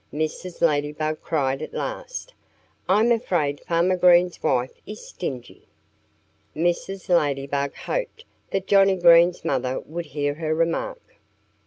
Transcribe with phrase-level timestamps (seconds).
[0.11, 0.61] Mrs.
[0.63, 2.33] Ladybug cried at last.
[2.89, 5.67] "I'm afraid Farmer Green's wife is stingy."
[6.55, 7.07] Mrs.
[7.07, 11.17] Ladybug hoped that Johnnie Green's mother would hear her remark.